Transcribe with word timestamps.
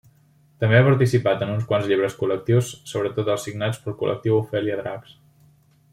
També 0.63 0.77
ha 0.77 0.85
participat 0.87 1.43
en 1.47 1.51
uns 1.55 1.67
quants 1.73 1.91
llibres 1.91 2.17
col·lectius, 2.23 2.71
sobretot 2.93 3.29
als 3.35 3.47
signats 3.49 3.81
pel 3.85 3.99
col·lectiu 4.01 4.39
Ofèlia 4.43 4.81
Dracs. 4.85 5.17